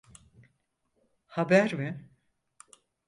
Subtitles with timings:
[1.27, 2.09] Haber mi?